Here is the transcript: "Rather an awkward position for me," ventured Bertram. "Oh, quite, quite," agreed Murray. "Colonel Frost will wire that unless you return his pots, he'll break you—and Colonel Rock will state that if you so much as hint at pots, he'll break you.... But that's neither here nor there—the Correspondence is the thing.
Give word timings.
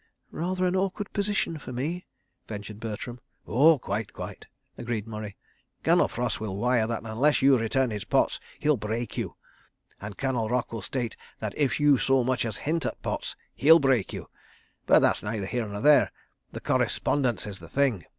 "Rather 0.31 0.65
an 0.65 0.75
awkward 0.75 1.13
position 1.13 1.59
for 1.59 1.71
me," 1.71 2.07
ventured 2.47 2.79
Bertram. 2.79 3.19
"Oh, 3.45 3.77
quite, 3.77 4.13
quite," 4.13 4.47
agreed 4.75 5.05
Murray. 5.05 5.37
"Colonel 5.83 6.07
Frost 6.07 6.39
will 6.41 6.57
wire 6.57 6.87
that 6.87 7.03
unless 7.03 7.43
you 7.43 7.55
return 7.55 7.91
his 7.91 8.03
pots, 8.03 8.39
he'll 8.57 8.77
break 8.77 9.15
you—and 9.15 10.17
Colonel 10.17 10.49
Rock 10.49 10.73
will 10.73 10.81
state 10.81 11.15
that 11.37 11.55
if 11.55 11.79
you 11.79 11.99
so 11.99 12.23
much 12.23 12.45
as 12.45 12.57
hint 12.57 12.83
at 12.87 12.99
pots, 13.03 13.35
he'll 13.53 13.77
break 13.77 14.11
you.... 14.11 14.27
But 14.87 15.01
that's 15.01 15.21
neither 15.21 15.45
here 15.45 15.67
nor 15.67 15.81
there—the 15.81 16.61
Correspondence 16.61 17.45
is 17.45 17.59
the 17.59 17.69
thing. 17.69 18.05